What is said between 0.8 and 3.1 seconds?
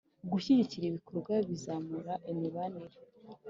ibikorwa bizamura imibanire.